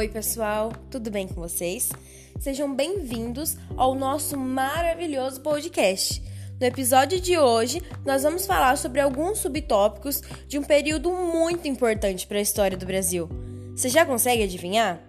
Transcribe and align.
Oi, 0.00 0.08
pessoal, 0.08 0.72
tudo 0.90 1.10
bem 1.10 1.28
com 1.28 1.34
vocês? 1.34 1.90
Sejam 2.38 2.74
bem-vindos 2.74 3.58
ao 3.76 3.94
nosso 3.94 4.34
maravilhoso 4.34 5.42
podcast. 5.42 6.22
No 6.58 6.66
episódio 6.66 7.20
de 7.20 7.36
hoje, 7.36 7.82
nós 8.02 8.22
vamos 8.22 8.46
falar 8.46 8.78
sobre 8.78 8.98
alguns 8.98 9.40
subtópicos 9.40 10.22
de 10.48 10.58
um 10.58 10.62
período 10.62 11.12
muito 11.12 11.68
importante 11.68 12.26
para 12.26 12.38
a 12.38 12.40
história 12.40 12.78
do 12.78 12.86
Brasil. 12.86 13.28
Você 13.76 13.90
já 13.90 14.06
consegue 14.06 14.42
adivinhar? 14.42 15.06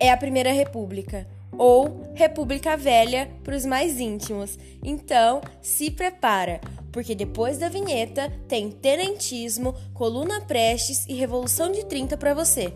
É 0.00 0.10
a 0.10 0.16
Primeira 0.16 0.50
República, 0.50 1.28
ou 1.58 2.10
República 2.14 2.74
Velha 2.74 3.30
para 3.44 3.54
os 3.54 3.66
mais 3.66 4.00
íntimos. 4.00 4.58
Então, 4.82 5.42
se 5.60 5.90
prepara, 5.90 6.58
porque 6.90 7.14
depois 7.14 7.58
da 7.58 7.68
vinheta 7.68 8.32
tem 8.48 8.70
tenentismo, 8.70 9.74
coluna 9.92 10.40
prestes 10.40 11.04
e 11.06 11.12
Revolução 11.12 11.70
de 11.70 11.84
30 11.84 12.16
para 12.16 12.32
você. 12.32 12.72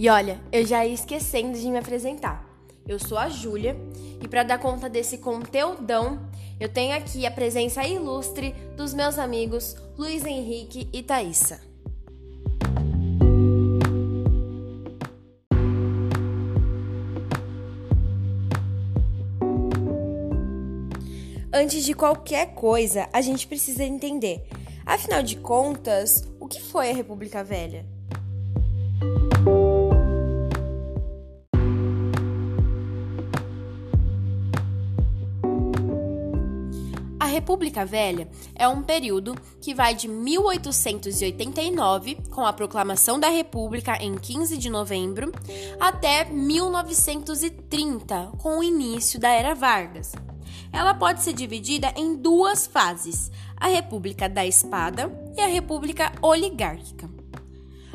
E 0.00 0.08
olha, 0.08 0.40
eu 0.50 0.64
já 0.64 0.86
ia 0.86 0.94
esquecendo 0.94 1.58
de 1.58 1.68
me 1.68 1.76
apresentar. 1.76 2.42
Eu 2.88 2.98
sou 2.98 3.18
a 3.18 3.28
Júlia 3.28 3.76
e 4.24 4.26
para 4.26 4.42
dar 4.42 4.56
conta 4.56 4.88
desse 4.88 5.18
conteúdão, 5.18 6.26
eu 6.58 6.70
tenho 6.70 6.96
aqui 6.96 7.26
a 7.26 7.30
presença 7.30 7.86
ilustre 7.86 8.54
dos 8.78 8.94
meus 8.94 9.18
amigos 9.18 9.76
Luiz 9.98 10.24
Henrique 10.24 10.88
e 10.90 11.02
Thaisa. 11.02 11.60
Antes 21.52 21.84
de 21.84 21.92
qualquer 21.92 22.54
coisa, 22.54 23.06
a 23.12 23.20
gente 23.20 23.46
precisa 23.46 23.84
entender. 23.84 24.48
Afinal 24.86 25.22
de 25.22 25.36
contas, 25.36 26.26
o 26.40 26.48
que 26.48 26.62
foi 26.62 26.88
a 26.90 26.94
República 26.94 27.44
Velha? 27.44 27.99
República 37.40 37.84
Velha 37.86 38.28
é 38.54 38.68
um 38.68 38.82
período 38.82 39.34
que 39.62 39.74
vai 39.74 39.94
de 39.94 40.06
1889, 40.06 42.16
com 42.30 42.44
a 42.44 42.52
proclamação 42.52 43.18
da 43.18 43.30
República 43.30 43.96
em 43.96 44.14
15 44.14 44.58
de 44.58 44.68
novembro, 44.68 45.32
até 45.80 46.26
1930, 46.26 48.32
com 48.36 48.58
o 48.58 48.62
início 48.62 49.18
da 49.18 49.30
Era 49.30 49.54
Vargas. 49.54 50.12
Ela 50.70 50.92
pode 50.92 51.22
ser 51.22 51.32
dividida 51.32 51.90
em 51.96 52.14
duas 52.14 52.66
fases: 52.66 53.32
a 53.56 53.68
República 53.68 54.28
da 54.28 54.46
Espada 54.46 55.10
e 55.34 55.40
a 55.40 55.46
República 55.46 56.12
Oligárquica. 56.20 57.08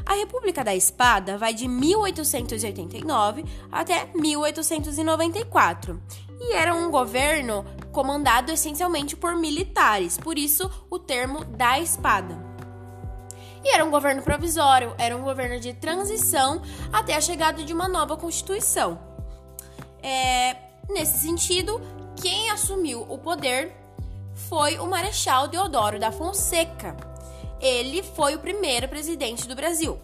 A 0.03 0.15
República 0.15 0.63
da 0.63 0.75
Espada 0.75 1.37
vai 1.37 1.53
de 1.53 1.67
1889 1.67 3.45
até 3.71 4.09
1894 4.15 6.01
e 6.39 6.53
era 6.53 6.75
um 6.75 6.91
governo 6.91 7.65
comandado 7.95 8.51
essencialmente 8.51 9.15
por 9.15 9.37
militares, 9.37 10.17
por 10.17 10.37
isso 10.37 10.69
o 10.89 10.99
termo 10.99 11.45
da 11.45 11.79
espada. 11.79 12.37
E 13.63 13.73
era 13.73 13.85
um 13.85 13.89
governo 13.89 14.21
provisório, 14.21 14.93
era 14.97 15.15
um 15.15 15.23
governo 15.23 15.61
de 15.61 15.73
transição 15.73 16.61
até 16.91 17.15
a 17.15 17.21
chegada 17.21 17.63
de 17.63 17.73
uma 17.73 17.87
nova 17.87 18.17
Constituição. 18.17 18.99
É, 20.03 20.57
nesse 20.89 21.19
sentido, 21.19 21.81
quem 22.21 22.51
assumiu 22.51 23.01
o 23.09 23.17
poder 23.17 23.73
foi 24.49 24.77
o 24.77 24.85
Marechal 24.85 25.47
Deodoro 25.47 25.97
da 25.97 26.11
Fonseca. 26.11 26.97
Ele 27.61 28.03
foi 28.03 28.35
o 28.35 28.39
primeiro 28.39 28.89
presidente 28.89 29.47
do 29.47 29.55
Brasil. 29.55 29.97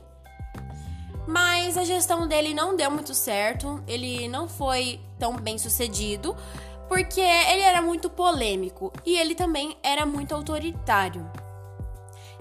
Mas 1.27 1.77
a 1.77 1.83
gestão 1.83 2.25
dele 2.25 2.53
não 2.53 2.75
deu 2.75 2.89
muito 2.89 3.13
certo, 3.13 3.83
ele 3.85 4.27
não 4.29 4.47
foi 4.47 4.99
tão 5.19 5.35
bem 5.35 5.57
sucedido, 5.57 6.35
porque 6.91 7.21
ele 7.21 7.61
era 7.61 7.81
muito 7.81 8.09
polêmico 8.09 8.91
e 9.05 9.17
ele 9.17 9.33
também 9.33 9.77
era 9.81 10.05
muito 10.05 10.35
autoritário. 10.35 11.25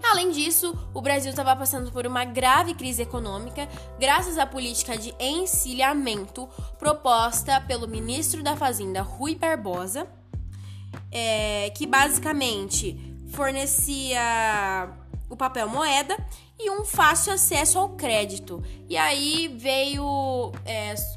Além 0.03 0.33
disso, 0.33 0.77
o 0.93 1.00
Brasil 1.00 1.31
estava 1.31 1.55
passando 1.55 1.93
por 1.93 2.05
uma 2.05 2.25
grave 2.25 2.75
crise 2.75 3.00
econômica 3.00 3.69
graças 3.97 4.39
à 4.39 4.44
política 4.44 4.99
de 4.99 5.15
encilhamento 5.21 6.49
proposta 6.81 7.60
pelo 7.60 7.87
ministro 7.87 8.43
da 8.43 8.56
Fazenda 8.56 9.03
Rui 9.03 9.37
Barbosa, 9.37 10.09
é, 11.12 11.71
que 11.71 11.87
basicamente 11.87 12.99
fornecia 13.31 14.91
o 15.28 15.37
papel 15.37 15.69
moeda 15.69 16.16
e 16.59 16.69
um 16.72 16.84
fácil 16.84 17.33
acesso 17.33 17.78
ao 17.78 17.91
crédito. 17.91 18.60
E 18.89 18.97
aí 18.97 19.47
veio 19.56 20.05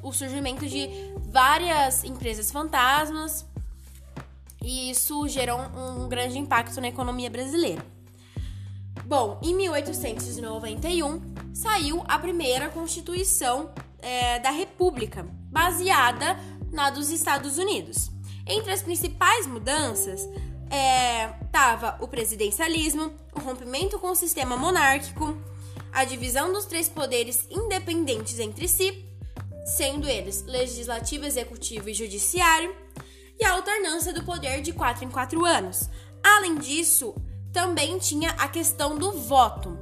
o 0.04 0.12
surgimento 0.12 0.68
de 0.68 0.90
várias 1.32 2.04
empresas 2.04 2.52
fantasmas 2.52 3.46
e 4.64 4.92
isso 4.92 5.28
gerou 5.28 5.60
um, 5.60 6.08
grande 6.08 6.38
impacto 6.38 6.80
na 6.80 6.88
economia 6.88 7.30
brasileira. 7.30 7.86
Bom, 9.06 9.40
em 9.44 9.54
1891 9.54 11.22
saiu 11.54 12.04
a 12.08 12.18
primeira 12.18 12.70
Constituição 12.70 13.72
é, 14.00 14.40
da 14.40 14.52
República, 14.52 15.28
baseada 15.52 16.40
na 16.72 16.90
dos 16.90 17.10
Estados 17.10 17.58
Unidos. 17.58 18.10
Entre 18.48 18.72
as 18.72 18.82
principais 18.82 19.46
mudanças 19.46 20.28
estava 21.46 21.98
é, 22.00 22.04
o 22.04 22.08
presidencialismo, 22.08 23.14
o 23.36 23.40
rompimento 23.40 24.00
com 24.00 24.12
o 24.12 24.16
sistema 24.16 24.56
monárquico, 24.56 25.38
a 25.92 26.06
divisão 26.06 26.52
dos 26.52 26.66
três 26.66 26.90
poderes 26.90 27.46
independentes 27.52 28.40
entre 28.40 28.68
si, 28.68 29.06
sendo 29.66 30.08
eles 30.08 30.44
legislativo, 30.44 31.26
executivo 31.26 31.90
e 31.90 31.94
judiciário, 31.94 32.76
e 33.40 33.46
a 33.46 33.54
alternância 33.54 34.14
do 34.14 34.24
poder 34.24 34.62
de 34.62 34.74
quatro 34.74 35.04
em 35.06 35.10
quatro 35.10 35.46
anos. 35.46 35.90
Além 36.24 36.58
disso, 36.58 37.16
também 37.52 37.98
tinha 37.98 38.32
a 38.32 38.48
questão 38.48 38.98
do 38.98 39.12
voto. 39.12 39.78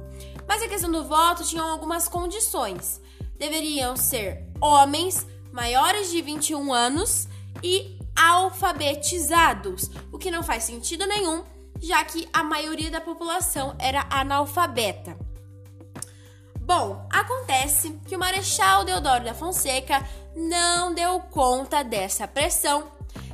Mas 0.46 0.62
a 0.62 0.68
questão 0.68 0.90
do 0.90 1.04
voto 1.04 1.44
tinha 1.44 1.62
algumas 1.62 2.08
condições. 2.08 3.00
Deveriam 3.38 3.96
ser 3.96 4.46
homens 4.60 5.26
maiores 5.52 6.10
de 6.10 6.20
21 6.22 6.72
anos 6.72 7.28
e 7.62 7.98
alfabetizados, 8.14 9.90
o 10.10 10.18
que 10.18 10.30
não 10.30 10.42
faz 10.42 10.64
sentido 10.64 11.06
nenhum, 11.06 11.44
já 11.80 12.04
que 12.04 12.28
a 12.32 12.42
maioria 12.42 12.90
da 12.90 13.00
população 13.00 13.74
era 13.78 14.06
analfabeta. 14.10 15.16
Bom, 16.64 17.08
acontece 17.10 17.98
que 18.06 18.14
o 18.14 18.18
Marechal 18.18 18.84
Deodoro 18.84 19.24
da 19.24 19.34
Fonseca 19.34 20.06
não 20.34 20.94
deu 20.94 21.18
conta 21.18 21.82
dessa 21.82 22.28
pressão, 22.28 22.84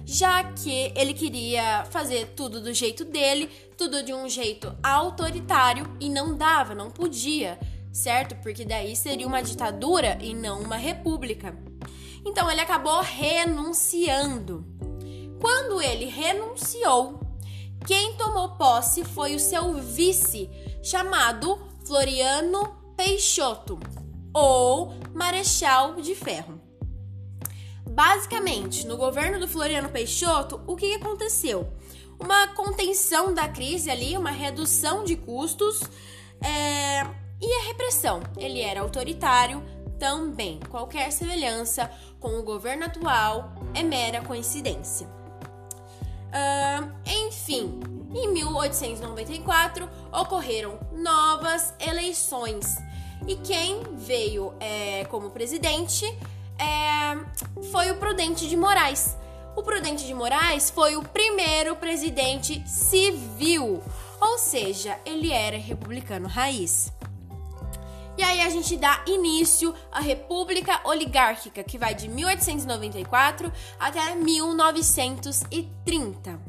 já 0.05 0.43
que 0.45 0.91
ele 0.97 1.13
queria 1.13 1.85
fazer 1.91 2.33
tudo 2.35 2.59
do 2.59 2.73
jeito 2.73 3.05
dele, 3.05 3.49
tudo 3.77 4.03
de 4.03 4.15
um 4.15 4.27
jeito 4.31 4.75
autoritário 4.83 5.87
e 6.01 6.09
não 6.09 6.35
dava, 6.35 6.75
não 6.75 6.91
podia, 6.91 7.59
certo? 7.93 8.35
Porque 8.37 8.65
daí 8.65 8.97
seria 8.97 9.27
uma 9.27 9.43
ditadura 9.43 10.17
e 10.23 10.33
não 10.33 10.63
uma 10.63 10.77
república. 10.77 11.55
Então 12.25 12.51
ele 12.51 12.63
acabou 12.63 13.03
renunciando. 13.03 14.65
Quando 15.39 15.83
ele 15.83 16.07
renunciou, 16.07 17.21
quem 17.87 18.15
tomou 18.15 18.57
posse 18.57 19.05
foi 19.05 19.35
o 19.35 19.41
seu 19.41 19.75
vice, 19.75 20.51
chamado 20.83 21.59
Floriano 21.85 22.78
Peixoto, 22.99 23.79
ou 24.35 24.93
Marechal 25.15 25.95
de 26.01 26.17
Ferro. 26.17 26.61
Basicamente, 27.89 28.85
no 28.89 28.97
governo 28.97 29.39
do 29.39 29.47
Floriano 29.47 29.89
Peixoto, 29.89 30.61
o 30.67 30.75
que 30.75 30.97
aconteceu? 30.97 31.73
Uma 32.19 32.49
contenção 32.49 33.33
da 33.33 33.47
crise 33.47 33.89
ali, 33.89 34.17
uma 34.17 34.33
redução 34.33 35.05
de 35.05 35.15
custos 35.15 35.81
é... 36.43 37.03
e 37.41 37.55
a 37.61 37.67
repressão. 37.69 38.21
Ele 38.37 38.61
era 38.61 38.81
autoritário, 38.81 39.63
também. 39.97 40.59
Qualquer 40.69 41.13
semelhança 41.13 41.89
com 42.19 42.37
o 42.37 42.43
governo 42.43 42.87
atual 42.87 43.53
é 43.75 43.83
mera 43.85 44.23
coincidência. 44.23 45.07
Uh, 46.29 46.93
enfim, 47.07 47.79
em 48.13 48.33
1894 48.33 49.89
ocorreram 50.13 50.81
novas 50.93 51.73
eleições 51.79 52.88
e 53.27 53.37
quem 53.37 53.83
veio 53.95 54.53
é, 54.61 55.07
como 55.07 55.31
presidente 55.31 56.05
é, 56.59 57.17
foi 57.71 57.91
o 57.91 57.97
Prudente 57.97 58.47
de 58.49 58.57
Moraes. 58.57 59.17
O 59.57 59.63
Prudente 59.63 60.07
de 60.07 60.15
Moraes 60.15 60.71
foi 60.71 60.97
o 60.97 61.03
primeiro 61.03 61.75
presidente 61.77 62.63
civil, 62.69 63.83
ou 64.21 64.39
seja, 64.39 64.99
ele 65.05 65.33
era 65.33 65.57
republicano 65.57 66.29
raiz. 66.29 66.93
E 68.17 68.23
aí 68.23 68.41
a 68.41 68.49
gente 68.49 68.77
dá 68.77 69.03
início 69.07 69.75
à 69.93 70.01
República 70.01 70.81
Oligárquica, 70.85 71.63
que 71.63 71.79
vai 71.79 71.95
de 71.95 72.09
1894 72.09 73.53
até 73.79 74.17
1930. 74.17 76.41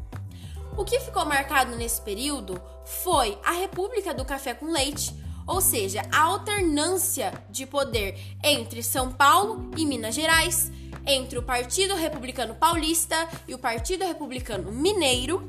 O 0.76 0.84
que 0.84 1.00
ficou 1.00 1.24
marcado 1.26 1.76
nesse 1.76 2.02
período 2.02 2.60
foi 3.04 3.38
a 3.44 3.52
República 3.52 4.16
do 4.16 4.26
Café 4.26 4.56
com 4.56 4.72
Leite, 4.72 5.14
ou 5.50 5.60
seja, 5.62 6.04
a 6.12 6.22
alternância 6.22 7.34
de 7.50 7.66
poder 7.66 8.16
entre 8.44 8.84
São 8.84 9.12
Paulo 9.12 9.72
e 9.76 9.84
Minas 9.84 10.14
Gerais, 10.14 10.72
entre 11.08 11.40
o 11.40 11.42
Partido 11.42 11.96
Republicano 11.96 12.54
Paulista 12.54 13.16
e 13.48 13.56
o 13.56 13.58
Partido 13.58 14.06
Republicano 14.06 14.72
Mineiro, 14.72 15.42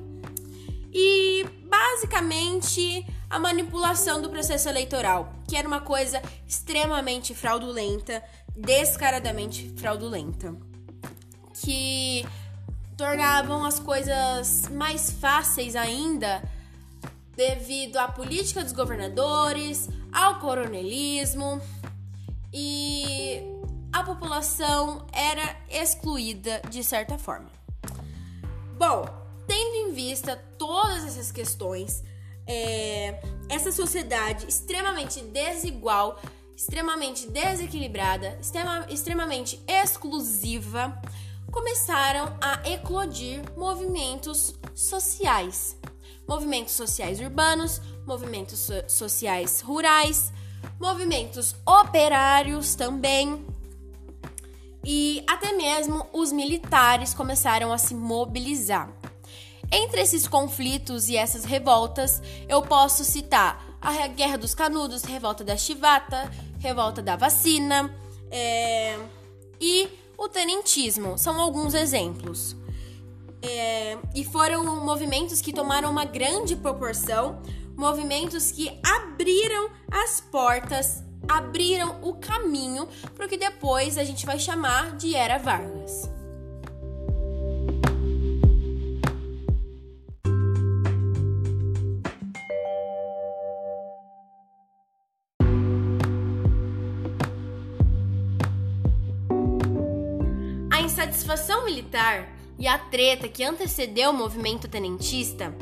e 0.91 1.45
basicamente 1.65 3.07
a 3.29 3.39
manipulação 3.39 4.23
do 4.23 4.31
processo 4.31 4.71
eleitoral, 4.71 5.35
que 5.47 5.55
era 5.55 5.69
uma 5.69 5.83
coisa 5.83 6.23
extremamente 6.49 7.35
fraudulenta, 7.35 8.25
descaradamente 8.57 9.71
fraudulenta, 9.77 10.57
que 11.63 12.27
tornavam 12.97 13.67
as 13.67 13.79
coisas 13.79 14.67
mais 14.71 15.11
fáceis 15.11 15.77
ainda 15.77 16.43
devido 17.41 17.97
à 17.97 18.07
política 18.07 18.63
dos 18.63 18.73
governadores, 18.73 19.89
ao 20.13 20.39
coronelismo 20.41 21.59
e 22.53 23.41
a 23.91 24.03
população 24.03 25.07
era 25.11 25.57
excluída 25.71 26.61
de 26.69 26.85
certa 26.85 27.17
forma. 27.17 27.51
Bom, 28.77 29.07
tendo 29.47 29.75
em 29.75 29.93
vista 29.95 30.37
todas 30.59 31.03
essas 31.07 31.33
questões, 31.33 32.05
é, 32.47 33.23
essa 33.49 33.73
sociedade 33.73 34.47
extremamente 34.47 35.23
desigual, 35.23 36.21
extremamente 36.55 37.27
desequilibrada, 37.27 38.37
extrema, 38.39 38.87
extremamente 38.91 39.59
exclusiva, 39.67 41.01
começaram 41.51 42.37
a 42.39 42.69
eclodir 42.69 43.41
movimentos 43.57 44.55
sociais. 44.75 45.81
Movimentos 46.31 46.75
sociais 46.75 47.19
urbanos, 47.19 47.81
movimentos 48.07 48.61
so 48.61 48.75
sociais 48.87 49.61
rurais, 49.61 50.33
movimentos 50.79 51.57
operários 51.67 52.77
também. 52.77 53.45
E 54.85 55.25
até 55.27 55.53
mesmo 55.53 56.07
os 56.13 56.31
militares 56.31 57.13
começaram 57.13 57.73
a 57.73 57.79
se 57.79 57.97
mobilizar. 57.97 58.89
Entre 59.73 60.01
esses 60.03 60.29
conflitos 60.29 61.09
e 61.09 61.17
essas 61.17 61.45
revoltas, 61.45 62.23
eu 62.49 62.63
posso 62.63 63.05
citar 63.05 63.77
a 63.81 64.07
Guerra 64.07 64.39
dos 64.39 64.55
Canudos, 64.55 65.03
Revolta 65.03 65.43
da 65.43 65.57
Chivata, 65.57 66.31
Revolta 66.61 67.03
da 67.03 67.17
Vacina 67.17 67.93
é, 68.31 68.97
e 69.61 69.89
o 70.17 70.29
Tenentismo. 70.29 71.19
São 71.19 71.41
alguns 71.41 71.75
exemplos. 71.75 72.55
É, 73.43 73.97
e 74.15 74.25
foram 74.25 74.85
movimentos 74.85 75.41
que 75.41 75.53
tomaram 75.53 75.91
uma 75.91 76.05
grande 76.05 76.57
proporção, 76.57 77.41
movimentos 77.77 78.51
que 78.51 78.71
abriram 78.85 79.71
as 79.91 80.21
portas, 80.21 81.03
abriram 81.29 81.99
o 82.03 82.15
caminho 82.15 82.87
para 83.15 83.27
o 83.27 83.29
que 83.29 83.37
depois 83.37 83.97
a 83.97 84.05
gente 84.05 84.27
vai 84.27 84.39
chamar 84.39 84.97
de 84.97 85.15
Era 85.15 85.39
Vargas. 85.39 86.11
insatisfação 101.01 101.65
militar 101.65 102.29
e 102.61 102.69
a 102.69 102.79
treta 102.79 103.27
que 103.27 103.43
antecedeu 103.43 104.11
o 104.11 104.15
movimento 104.15 104.69
tenentista 104.69 105.53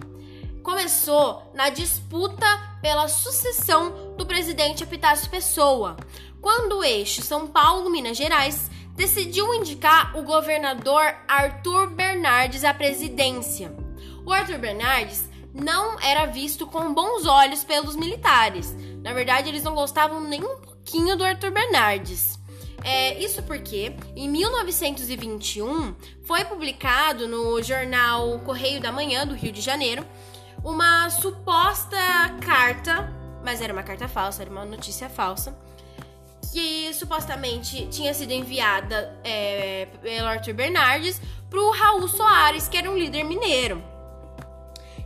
começou 0.64 1.50
na 1.54 1.70
disputa 1.70 2.44
pela 2.82 3.08
sucessão 3.08 4.14
do 4.16 4.26
presidente 4.26 4.82
Epitácio 4.82 5.30
Pessoa, 5.30 5.96
quando 6.42 6.78
o 6.78 6.84
eixo 6.84 7.22
São 7.22 7.46
Paulo-Minas 7.46 8.18
Gerais 8.18 8.68
decidiu 8.94 9.54
indicar 9.54 10.18
o 10.18 10.22
governador 10.22 11.14
Arthur 11.26 11.88
Bernardes 11.90 12.64
à 12.64 12.74
presidência. 12.74 13.72
O 14.26 14.32
Arthur 14.32 14.58
Bernardes 14.58 15.28
não 15.54 15.98
era 16.00 16.26
visto 16.26 16.66
com 16.66 16.92
bons 16.92 17.24
olhos 17.24 17.64
pelos 17.64 17.96
militares. 17.96 18.74
Na 19.02 19.12
verdade, 19.12 19.48
eles 19.48 19.62
não 19.62 19.74
gostavam 19.74 20.20
nem 20.20 20.44
um 20.44 20.56
pouquinho 20.58 21.16
do 21.16 21.24
Arthur 21.24 21.52
Bernardes. 21.52 22.37
É, 22.84 23.18
isso 23.18 23.42
porque, 23.42 23.92
em 24.14 24.28
1921, 24.28 25.94
foi 26.22 26.44
publicado 26.44 27.26
no 27.26 27.60
jornal 27.62 28.38
Correio 28.40 28.80
da 28.80 28.92
Manhã, 28.92 29.26
do 29.26 29.34
Rio 29.34 29.52
de 29.52 29.60
Janeiro, 29.60 30.06
uma 30.64 31.10
suposta 31.10 31.96
carta, 32.44 33.12
mas 33.44 33.60
era 33.60 33.72
uma 33.72 33.82
carta 33.82 34.08
falsa, 34.08 34.42
era 34.42 34.50
uma 34.50 34.64
notícia 34.64 35.08
falsa, 35.08 35.56
que 36.52 36.92
supostamente 36.94 37.86
tinha 37.88 38.14
sido 38.14 38.32
enviada 38.32 39.18
é, 39.24 39.86
pelo 40.00 40.26
Arthur 40.26 40.54
Bernardes 40.54 41.20
para 41.50 41.60
o 41.60 41.70
Raul 41.70 42.08
Soares, 42.08 42.68
que 42.68 42.76
era 42.76 42.90
um 42.90 42.96
líder 42.96 43.24
mineiro. 43.24 43.82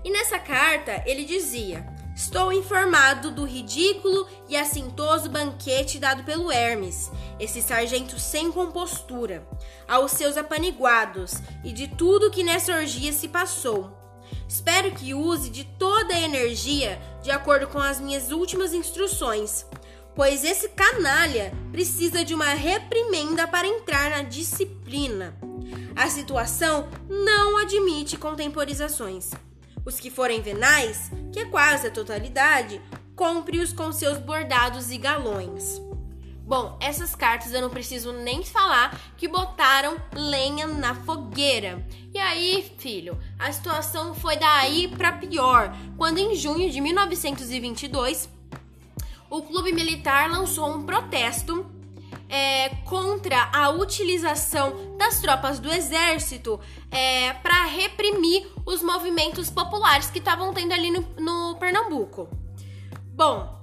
E 0.05 0.11
nessa 0.11 0.39
carta 0.39 1.03
ele 1.07 1.25
dizia: 1.25 1.87
Estou 2.23 2.53
informado 2.53 3.33
do 3.33 3.45
ridículo 3.45 4.29
e 4.49 4.57
assintoso 4.57 5.29
banquete 5.29 5.99
dado 5.99 6.23
pelo 6.23 6.53
Hermes, 6.53 7.11
esse 7.41 7.61
sargento 7.61 8.17
sem 8.17 8.53
compostura, 8.53 9.45
aos 9.89 10.13
seus 10.13 10.37
apaniguados 10.37 11.35
e 11.65 11.73
de 11.73 11.89
tudo 11.89 12.31
que 12.31 12.45
nessa 12.45 12.77
orgia 12.77 13.13
se 13.13 13.27
passou. 13.27 13.91
Espero 14.49 14.93
que 14.93 15.13
use 15.13 15.51
de 15.51 15.65
toda 15.65 16.15
a 16.15 16.21
energia 16.21 17.03
de 17.25 17.33
acordo 17.33 17.67
com 17.67 17.81
as 17.81 17.99
minhas 17.99 18.31
últimas 18.31 18.73
instruções, 18.73 19.67
pois 20.15 20.45
esse 20.45 20.69
canalha 20.69 21.53
precisa 21.73 22.25
de 22.25 22.35
uma 22.35 22.55
reprimenda 22.55 23.49
para 23.49 23.67
entrar 23.67 24.11
na 24.11 24.23
disciplina. 24.23 25.37
A 25.97 26.09
situação 26.09 26.89
não 27.11 27.59
admite 27.59 28.17
contemporizações. 28.17 29.33
Os 29.85 29.99
que 29.99 30.11
forem 30.11 30.41
venais, 30.41 31.11
que 31.33 31.41
é 31.41 31.45
quase 31.45 31.87
a 31.87 31.91
totalidade, 31.91 32.81
compre-os 33.17 33.73
com 33.73 33.93
seus 33.93 34.19
bordados 34.19 34.91
e 34.91 34.99
galões. 34.99 35.81
Bom, 36.45 36.77
essas 36.81 37.15
cartas 37.15 37.53
eu 37.53 37.61
não 37.61 37.71
preciso 37.71 38.13
nem 38.13 38.45
falar 38.45 39.01
que 39.17 39.29
botaram 39.29 39.97
lenha 40.13 40.67
na 40.67 40.95
fogueira. 40.95 41.87
E 42.13 42.19
aí, 42.19 42.75
filho, 42.79 43.19
a 43.39 43.51
situação 43.53 44.15
foi 44.15 44.37
daí 44.37 44.89
para 44.89 45.13
pior, 45.13 45.75
quando 45.97 46.19
em 46.19 46.35
junho 46.35 46.71
de 46.71 46.81
1922 46.81 48.29
o 49.31 49.41
clube 49.41 49.73
militar 49.73 50.31
lançou 50.31 50.71
um 50.71 50.83
protesto 50.85 51.65
é, 52.33 52.71
contra 52.87 53.51
a 53.53 53.69
utilização 53.69 54.97
das 54.97 55.21
tropas 55.21 55.59
do 55.59 55.71
exército 55.71 56.59
é, 56.91 57.35
para 57.35 57.67
reprimir 57.67 58.49
os 58.65 58.83
movimentos 58.83 59.51
populares 59.51 60.11
que 60.11 60.19
estavam 60.19 60.55
tendo 60.55 60.73
ali 60.73 60.91
no, 60.91 61.03
no 61.19 61.57
Pernambuco. 61.57 62.31
Bom, 63.15 63.61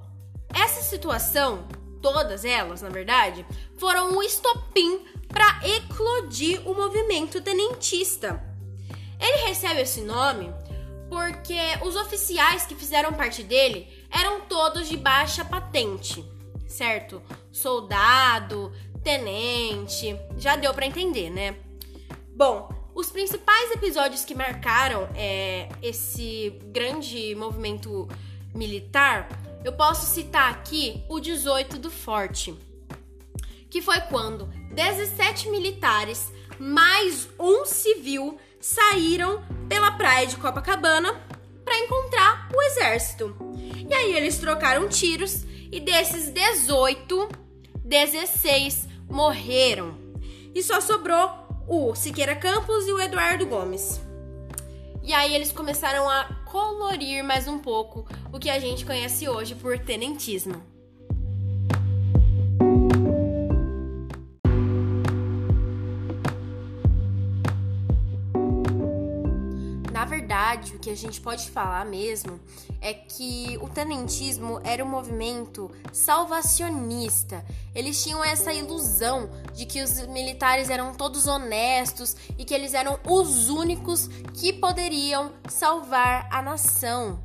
essa 0.54 0.82
situação, 0.82 1.66
todas 2.00 2.44
elas, 2.44 2.80
na 2.80 2.88
verdade, 2.90 3.44
foram 3.76 4.12
um 4.12 4.22
estopim 4.22 5.00
para 5.26 5.60
eclodir 5.66 6.62
o 6.64 6.72
movimento 6.72 7.40
tenentista. 7.40 8.40
Ele 9.18 9.48
recebe 9.48 9.80
esse 9.80 10.00
nome 10.02 10.48
porque 11.08 11.58
os 11.82 11.96
oficiais 11.96 12.66
que 12.66 12.76
fizeram 12.76 13.12
parte 13.12 13.42
dele 13.42 13.88
eram 14.12 14.42
todos 14.42 14.88
de 14.88 14.96
baixa 14.96 15.44
patente 15.44 16.24
certo? 16.70 17.20
Soldado, 17.52 18.72
tenente, 19.02 20.16
já 20.38 20.56
deu 20.56 20.72
para 20.72 20.86
entender, 20.86 21.30
né? 21.30 21.56
Bom, 22.34 22.68
os 22.94 23.10
principais 23.10 23.70
episódios 23.70 24.24
que 24.24 24.34
marcaram 24.34 25.08
é, 25.14 25.68
esse 25.82 26.58
grande 26.66 27.34
movimento 27.34 28.08
militar, 28.54 29.28
eu 29.64 29.72
posso 29.72 30.12
citar 30.14 30.50
aqui 30.50 31.04
o 31.08 31.20
18 31.20 31.78
do 31.78 31.90
Forte, 31.90 32.54
que 33.68 33.80
foi 33.80 34.00
quando 34.02 34.46
17 34.74 35.48
militares 35.50 36.32
mais 36.58 37.28
um 37.38 37.64
civil 37.64 38.38
saíram 38.60 39.42
pela 39.68 39.92
praia 39.92 40.26
de 40.26 40.36
Copacabana 40.36 41.14
para 41.64 41.78
encontrar 41.78 42.48
o 42.54 42.60
exército. 42.62 43.34
E 43.88 43.94
aí 43.94 44.14
eles 44.14 44.38
trocaram 44.38 44.88
tiros 44.88 45.44
e 45.70 45.80
desses 45.80 46.30
18, 46.30 47.28
16 47.84 48.88
morreram. 49.08 49.94
E 50.54 50.62
só 50.62 50.80
sobrou 50.80 51.30
o 51.68 51.94
Siqueira 51.94 52.34
Campos 52.34 52.86
e 52.86 52.92
o 52.92 53.00
Eduardo 53.00 53.46
Gomes. 53.46 54.00
E 55.02 55.12
aí 55.12 55.34
eles 55.34 55.52
começaram 55.52 56.08
a 56.08 56.24
colorir 56.44 57.22
mais 57.24 57.46
um 57.46 57.58
pouco 57.58 58.06
o 58.32 58.38
que 58.38 58.50
a 58.50 58.58
gente 58.58 58.84
conhece 58.84 59.28
hoje 59.28 59.54
por 59.54 59.78
tenentismo. 59.78 60.62
Verdade, 70.50 70.74
o 70.74 70.78
que 70.78 70.90
a 70.90 70.96
gente 70.96 71.20
pode 71.20 71.50
falar 71.50 71.84
mesmo 71.84 72.40
é 72.80 72.92
que 72.92 73.58
o 73.60 73.68
tenentismo 73.68 74.60
era 74.64 74.84
um 74.84 74.88
movimento 74.88 75.70
salvacionista. 75.92 77.44
Eles 77.74 78.02
tinham 78.02 78.24
essa 78.24 78.52
ilusão 78.52 79.30
de 79.54 79.66
que 79.66 79.82
os 79.82 80.06
militares 80.08 80.70
eram 80.70 80.94
todos 80.94 81.26
honestos 81.26 82.16
e 82.38 82.44
que 82.44 82.54
eles 82.54 82.74
eram 82.74 82.98
os 83.06 83.48
únicos 83.48 84.08
que 84.34 84.52
poderiam 84.52 85.32
salvar 85.48 86.28
a 86.30 86.42
nação. 86.42 87.22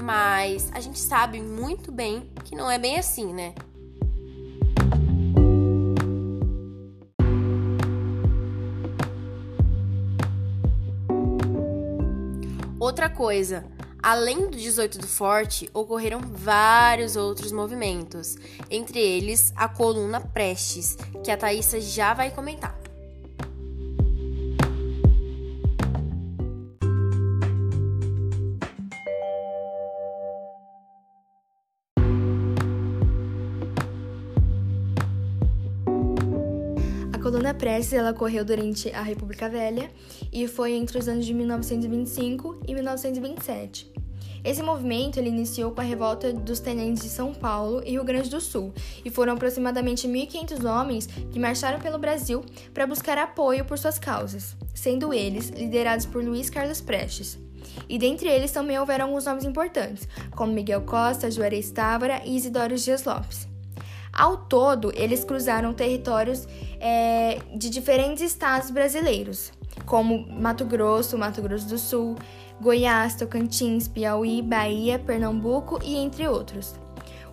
Mas 0.00 0.70
a 0.72 0.80
gente 0.80 0.98
sabe 0.98 1.40
muito 1.40 1.90
bem 1.90 2.30
que 2.44 2.54
não 2.54 2.70
é 2.70 2.78
bem 2.78 2.98
assim, 2.98 3.32
né? 3.32 3.54
Outra 12.92 13.08
coisa, 13.08 13.64
além 14.02 14.50
do 14.50 14.56
18 14.58 14.98
do 14.98 15.06
Forte, 15.06 15.66
ocorreram 15.72 16.20
vários 16.20 17.16
outros 17.16 17.50
movimentos, 17.50 18.36
entre 18.70 19.00
eles 19.00 19.50
a 19.56 19.66
coluna 19.66 20.20
Prestes, 20.20 20.98
que 21.24 21.30
a 21.30 21.36
Thaisa 21.38 21.80
já 21.80 22.12
vai 22.12 22.30
comentar. 22.30 22.81
Prestes 37.62 37.92
ela 37.92 38.10
ocorreu 38.10 38.44
durante 38.44 38.90
a 38.90 39.02
República 39.02 39.48
Velha 39.48 39.88
e 40.32 40.48
foi 40.48 40.72
entre 40.72 40.98
os 40.98 41.06
anos 41.06 41.24
de 41.24 41.32
1925 41.32 42.58
e 42.66 42.74
1927. 42.74 43.92
Esse 44.42 44.60
movimento 44.64 45.16
ele 45.16 45.28
iniciou 45.28 45.70
com 45.70 45.80
a 45.80 45.84
revolta 45.84 46.32
dos 46.32 46.58
tenentes 46.58 47.04
de 47.04 47.08
São 47.08 47.32
Paulo 47.32 47.80
e 47.86 47.92
Rio 47.92 48.02
Grande 48.02 48.28
do 48.28 48.40
Sul, 48.40 48.72
e 49.04 49.10
foram 49.10 49.34
aproximadamente 49.34 50.08
1.500 50.08 50.64
homens 50.68 51.06
que 51.06 51.38
marcharam 51.38 51.78
pelo 51.78 52.00
Brasil 52.00 52.44
para 52.74 52.84
buscar 52.84 53.16
apoio 53.16 53.64
por 53.64 53.78
suas 53.78 53.96
causas, 53.96 54.56
sendo 54.74 55.14
eles 55.14 55.50
liderados 55.50 56.04
por 56.04 56.24
Luiz 56.24 56.50
Carlos 56.50 56.80
Prestes. 56.80 57.38
E 57.88 57.96
dentre 57.96 58.28
eles 58.28 58.50
também 58.50 58.76
houveram 58.76 59.06
alguns 59.06 59.26
nomes 59.26 59.44
importantes, 59.44 60.08
como 60.34 60.52
Miguel 60.52 60.82
Costa, 60.82 61.30
Juarez 61.30 61.70
Távora 61.70 62.22
e 62.24 62.34
Isidoro 62.34 62.74
Dias 62.74 63.04
Lopes. 63.04 63.52
Ao 64.12 64.36
todo, 64.36 64.92
eles 64.94 65.24
cruzaram 65.24 65.72
territórios 65.72 66.46
é, 66.82 67.38
de 67.54 67.70
diferentes 67.70 68.20
estados 68.20 68.72
brasileiros, 68.72 69.52
como 69.86 70.26
Mato 70.28 70.64
Grosso, 70.64 71.16
Mato 71.16 71.40
Grosso 71.40 71.68
do 71.68 71.78
Sul, 71.78 72.16
Goiás, 72.60 73.14
Tocantins, 73.14 73.86
Piauí, 73.86 74.42
Bahia, 74.42 74.98
Pernambuco 74.98 75.78
e 75.84 75.96
entre 75.96 76.26
outros. 76.26 76.74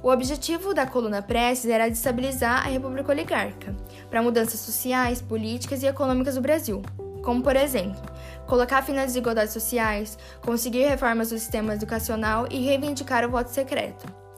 O 0.04 0.10
objetivo 0.10 0.74
da 0.74 0.86
coluna 0.86 1.22
Prestes 1.22 1.70
era 1.70 1.88
estabilizar 1.88 2.66
a 2.66 2.70
República 2.70 3.12
Oligárquica 3.12 3.76
para 4.10 4.22
mudanças 4.22 4.60
sociais, 4.60 5.20
políticas 5.22 5.82
e 5.82 5.88
econômicas 5.88 6.36
do 6.36 6.42
Brasil, 6.42 6.84
como, 7.24 7.42
por 7.42 7.56
exemplo, 7.56 8.02
colocar 8.48 8.84
fim 8.84 8.94
nas 8.94 9.08
desigualdades 9.08 9.52
sociais, 9.52 10.18
conseguir 10.42 10.86
reformas 10.86 11.30
do 11.30 11.40
sistema 11.40 11.74
educacional 11.74 12.48
e 12.50 12.64
reivindicar 12.64 13.26
o 13.26 13.32
voto 13.32 13.50
secreto. 13.50 14.29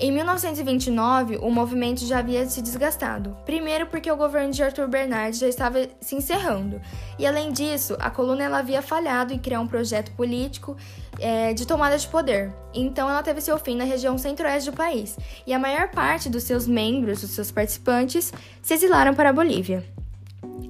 Em 0.00 0.12
1929, 0.12 1.38
o 1.38 1.50
movimento 1.50 2.06
já 2.06 2.20
havia 2.20 2.48
se 2.48 2.62
desgastado. 2.62 3.36
Primeiro, 3.44 3.86
porque 3.86 4.08
o 4.08 4.16
governo 4.16 4.52
de 4.52 4.62
Arthur 4.62 4.86
Bernardes 4.86 5.40
já 5.40 5.48
estava 5.48 5.88
se 6.00 6.14
encerrando, 6.14 6.80
e 7.18 7.26
além 7.26 7.50
disso, 7.50 7.96
a 7.98 8.08
coluna 8.08 8.44
ela 8.44 8.58
havia 8.60 8.80
falhado 8.80 9.34
em 9.34 9.38
criar 9.40 9.60
um 9.60 9.66
projeto 9.66 10.12
político 10.12 10.76
é, 11.18 11.52
de 11.52 11.66
tomada 11.66 11.98
de 11.98 12.06
poder. 12.06 12.54
Então, 12.72 13.10
ela 13.10 13.24
teve 13.24 13.40
seu 13.40 13.58
fim 13.58 13.76
na 13.76 13.82
região 13.82 14.16
centro-oeste 14.16 14.70
do 14.70 14.76
país, 14.76 15.18
e 15.44 15.52
a 15.52 15.58
maior 15.58 15.90
parte 15.90 16.28
dos 16.28 16.44
seus 16.44 16.68
membros, 16.68 17.20
dos 17.22 17.30
seus 17.30 17.50
participantes, 17.50 18.32
se 18.62 18.74
exilaram 18.74 19.14
para 19.16 19.30
a 19.30 19.32
Bolívia. 19.32 19.84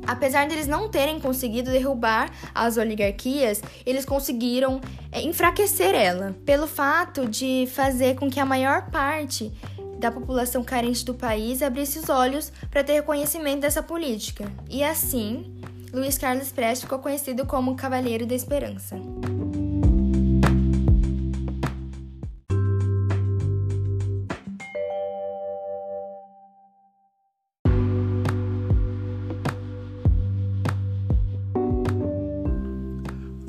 Apesar 0.07 0.49
deles 0.49 0.67
não 0.67 0.89
terem 0.89 1.21
conseguido 1.21 1.71
derrubar 1.71 2.31
as 2.55 2.79
oligarquias, 2.79 3.63
eles 3.85 4.07
conseguiram 4.07 4.81
é, 5.13 5.21
enfraquecer 5.21 5.95
ela, 5.95 6.35
pelo 6.47 6.67
fato 6.67 7.27
de 7.27 7.69
fazer 7.73 8.15
com 8.15 8.31
que 8.31 8.41
a 8.41 8.47
maior 8.47 8.91
parte 8.91 9.53
da 9.99 10.11
população 10.11 10.65
carente 10.65 11.05
do 11.05 11.13
país 11.13 11.61
abrisse 11.61 11.99
os 11.99 12.09
olhos 12.09 12.53
para 12.71 12.85
ter 12.85 12.95
reconhecimento 12.95 13.61
dessa 13.61 13.83
política. 13.83 14.51
E 14.71 14.83
assim, 14.83 15.61
Luiz 15.93 16.17
Carlos 16.17 16.53
Prestes 16.53 16.83
ficou 16.83 17.01
conhecido 17.01 17.45
como 17.45 17.77
Cavaleiro 17.77 18.25
da 18.25 18.35
Esperança. 18.35 18.97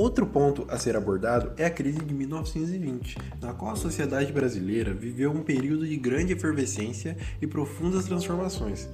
Outro 0.10 0.26
ponto 0.26 0.66
a 0.70 0.76
ser 0.80 0.96
abordado 0.96 1.52
é 1.56 1.68
a 1.68 1.70
crise 1.70 2.00
de 2.00 2.16
1920, 2.16 3.16
na 3.40 3.54
qual 3.54 3.74
a 3.74 3.76
sociedade 3.76 4.34
brasileira 4.34 4.92
viveu 4.92 5.30
um 5.30 5.44
período 5.44 5.86
de 5.86 5.96
grande 5.98 6.34
efervescência 6.34 7.16
e 7.40 7.46
profundas 7.46 8.06
transformações. 8.06 8.90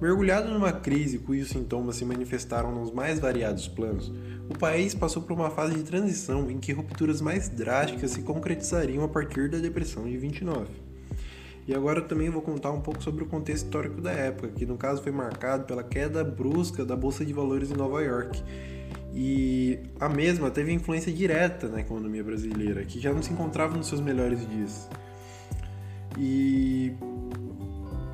Mergulhado 0.00 0.50
numa 0.50 0.72
crise 0.72 1.18
cujos 1.18 1.50
sintomas 1.50 1.96
se 1.96 2.06
manifestaram 2.06 2.74
nos 2.74 2.90
mais 2.90 3.18
variados 3.18 3.68
planos, 3.68 4.10
o 4.48 4.58
país 4.58 4.94
passou 4.94 5.20
por 5.20 5.34
uma 5.34 5.50
fase 5.50 5.74
de 5.74 5.82
transição 5.82 6.50
em 6.50 6.58
que 6.58 6.72
rupturas 6.72 7.20
mais 7.20 7.46
drásticas 7.50 8.12
se 8.12 8.22
concretizariam 8.22 9.04
a 9.04 9.08
partir 9.08 9.50
da 9.50 9.58
Depressão 9.58 10.04
de 10.04 10.16
29. 10.16 10.68
E 11.68 11.74
agora 11.74 12.00
também 12.00 12.30
vou 12.30 12.40
contar 12.40 12.70
um 12.70 12.80
pouco 12.80 13.02
sobre 13.02 13.22
o 13.22 13.26
contexto 13.26 13.66
histórico 13.66 14.00
da 14.00 14.12
época, 14.12 14.48
que 14.48 14.64
no 14.64 14.78
caso 14.78 15.02
foi 15.02 15.12
marcado 15.12 15.64
pela 15.64 15.84
queda 15.84 16.24
brusca 16.24 16.86
da 16.86 16.96
Bolsa 16.96 17.22
de 17.22 17.34
Valores 17.34 17.70
em 17.70 17.74
Nova 17.74 18.02
York 18.02 18.42
e 19.14 19.78
a 20.00 20.08
mesma 20.08 20.50
teve 20.50 20.72
influência 20.72 21.12
direta 21.12 21.68
na 21.68 21.80
economia 21.80 22.24
brasileira, 22.24 22.84
que 22.84 22.98
já 22.98 23.12
não 23.12 23.22
se 23.22 23.32
encontrava 23.32 23.76
nos 23.76 23.86
seus 23.86 24.00
melhores 24.00 24.46
dias. 24.48 24.88
E 26.18 26.92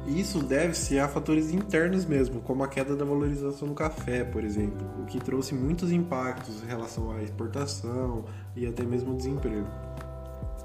isso 0.07 0.43
deve-se 0.43 0.99
a 0.99 1.09
fatores 1.09 1.53
internos 1.53 2.05
mesmo, 2.05 2.43
como 2.43 2.63
a 2.63 2.69
queda 2.69 2.95
da 2.95 3.05
valorização 3.05 3.69
do 3.69 3.75
café, 3.75 4.25
por 4.25 4.45
exemplo, 4.45 4.87
o 5.01 5.07
que 5.07 5.19
trouxe 5.19 5.55
muitos 5.55 5.91
impactos 5.91 6.63
em 6.63 6.67
relação 6.67 7.11
à 7.13 7.23
exportação 7.23 8.27
e 8.55 8.67
até 8.67 8.83
mesmo 8.83 9.13
ao 9.13 9.17
desemprego. 9.17 9.69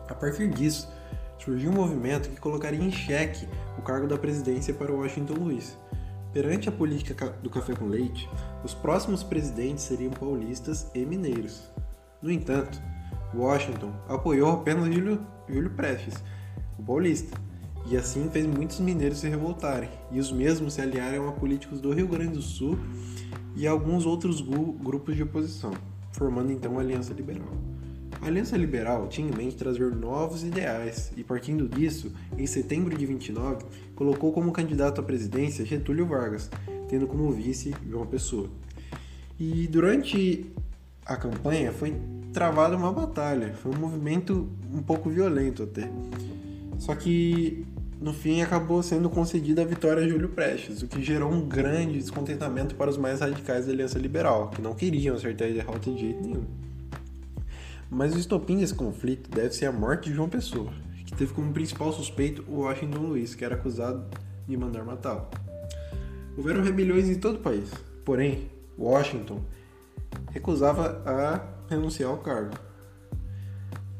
A 0.10 0.15
partir 0.15 0.50
disso, 0.50 0.92
surgiu 1.38 1.72
um 1.72 1.75
movimento 1.75 2.30
que 2.30 2.39
colocaria 2.42 2.84
em 2.84 2.92
xeque 2.92 3.48
o 3.77 3.82
cargo 3.82 4.06
da 4.06 4.18
presidência 4.18 4.74
para 4.74 4.92
Washington 4.92 5.36
Luiz 5.36 5.77
Perante 6.36 6.68
a 6.68 6.72
política 6.74 7.30
do 7.42 7.50
café 7.50 7.74
com 7.74 7.88
leite, 7.88 8.30
os 8.62 8.74
próximos 8.74 9.24
presidentes 9.24 9.86
seriam 9.86 10.12
paulistas 10.12 10.92
e 10.94 11.06
mineiros. 11.06 11.72
No 12.22 12.30
entanto, 12.30 12.77
Washington 13.34 13.94
apoiou 14.10 14.51
apenas 14.51 14.94
Júlio, 14.94 15.25
Júlio 15.48 15.70
Prestes, 15.70 16.22
o 16.77 16.84
paulista, 16.84 17.39
e 17.89 17.96
assim 17.96 18.30
fez 18.30 18.46
muitos 18.46 18.82
mineiros 18.82 19.20
se 19.20 19.30
revoltarem, 19.30 19.89
e 20.12 20.20
os 20.20 20.30
mesmos 20.30 20.74
se 20.74 20.82
aliaram 20.82 21.30
a 21.30 21.32
políticos 21.32 21.80
do 21.80 21.94
Rio 21.94 22.10
Grande 22.10 22.34
do 22.34 22.42
Sul 22.42 22.77
e 23.56 23.65
alguns 23.65 24.06
outros 24.06 24.42
grupos 24.42 25.15
de 25.15 25.24
oposição, 25.24 25.72
formando 26.12 26.51
então 26.51 26.77
a 26.77 26.82
Aliança 26.82 27.13
Liberal. 27.13 27.48
A 28.22 28.28
Aliança 28.28 28.58
Liberal 28.58 29.08
tinha 29.08 29.28
em 29.28 29.32
mente 29.32 29.56
trazer 29.56 29.96
novos 29.96 30.44
ideais 30.44 31.12
e, 31.16 31.24
partindo 31.24 31.68
disso, 31.68 32.12
em 32.38 32.48
setembro 32.48 32.98
de 32.98 33.06
29, 33.06 33.66
colocou 33.96 34.32
como 34.32 34.52
candidato 34.52 35.00
à 35.00 35.04
presidência 35.04 35.66
Getúlio 35.66 36.06
Vargas, 36.06 36.50
tendo 36.88 37.08
como 37.08 37.32
vice 37.32 37.74
João 37.88 38.06
Pessoa. 38.06 38.50
E 39.40 39.68
durante 39.68 40.46
a 41.06 41.16
campanha 41.16 41.72
foi 41.72 41.96
travada 42.34 42.76
uma 42.76 42.92
batalha, 42.92 43.54
foi 43.54 43.72
um 43.72 43.78
movimento 43.78 44.50
um 44.74 44.82
pouco 44.82 45.10
violento 45.10 45.64
até. 45.64 45.90
Só 46.78 46.96
que 46.96 47.66
no 48.02 48.14
fim 48.14 48.42
acabou 48.42 48.84
sendo 48.84 49.10
concedida 49.10 49.62
a 49.62 49.66
vitória 49.66 50.04
a 50.04 50.08
Júlio 50.08 50.30
Prestes, 50.30 50.82
o 50.82 50.88
que 50.88 51.02
gerou 51.02 51.32
um 51.32 51.48
grande 51.48 51.98
descontentamento 51.98 52.76
para 52.76 52.90
os 52.90 52.98
mais 52.98 53.20
radicais 53.22 53.66
da 53.66 53.72
Aliança 53.72 53.98
Liberal, 53.98 54.50
que 54.50 54.62
não 54.62 54.74
queriam 54.74 55.16
acertar 55.16 55.48
a 55.48 55.52
derrota 55.52 55.92
de 55.92 56.00
jeito 56.00 56.22
nenhum. 56.22 56.65
Mas 57.89 58.15
o 58.15 58.20
estopim 58.20 58.58
desse 58.58 58.74
conflito 58.74 59.30
deve 59.30 59.51
ser 59.54 59.68
a 59.68 59.72
morte 59.72 60.10
de 60.10 60.15
João 60.15 60.27
Pessoa, 60.27 60.72
que 61.06 61.13
teve 61.13 61.34
como 61.34 61.54
principal 61.54 61.94
suspeito 61.94 62.44
o 62.48 62.62
Washington 62.62 63.00
Luiz, 63.00 63.36
que 63.36 63.46
era 63.46 63.56
acusado 63.56 64.06
de 64.48 64.58
mandar 64.58 64.84
matá-lo. 64.84 65.27
Houveram 66.38 66.63
rebeliões 66.63 67.08
em 67.08 67.15
todo 67.15 67.36
o 67.36 67.42
país, 67.42 67.72
porém, 68.04 68.50
Washington 68.77 69.42
recusava 70.32 71.01
a 71.06 71.70
renunciar 71.70 72.10
ao 72.10 72.18
cargo. 72.18 72.56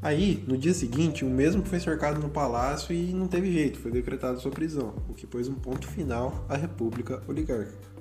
Aí, 0.02 0.44
no 0.48 0.58
dia 0.58 0.74
seguinte, 0.74 1.26
o 1.26 1.30
mesmo 1.30 1.64
foi 1.66 1.80
cercado 1.80 2.20
no 2.20 2.30
palácio 2.30 2.94
e 2.94 3.12
não 3.14 3.28
teve 3.28 3.52
jeito, 3.52 3.80
foi 3.80 3.92
decretada 3.92 4.38
sua 4.38 4.52
prisão, 4.52 4.94
o 5.10 5.14
que 5.14 5.26
pôs 5.26 5.48
um 5.48 5.56
ponto 5.56 5.88
final 5.88 6.46
à 6.48 6.56
República 6.56 7.24
Oligárquica. 7.28 7.95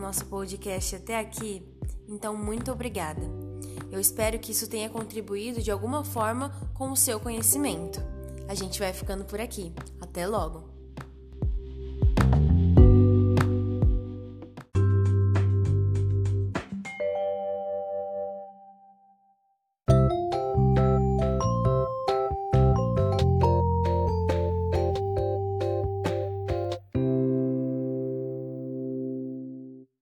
Nosso 0.00 0.24
podcast 0.26 0.96
até 0.96 1.18
aqui, 1.18 1.62
então 2.08 2.36
muito 2.36 2.72
obrigada. 2.72 3.22
Eu 3.90 4.00
espero 4.00 4.38
que 4.38 4.52
isso 4.52 4.68
tenha 4.68 4.88
contribuído 4.88 5.60
de 5.60 5.70
alguma 5.70 6.04
forma 6.04 6.50
com 6.74 6.90
o 6.90 6.96
seu 6.96 7.20
conhecimento. 7.20 8.00
A 8.48 8.54
gente 8.54 8.78
vai 8.78 8.92
ficando 8.92 9.24
por 9.24 9.40
aqui. 9.40 9.72
Até 10.00 10.26
logo! 10.26 10.69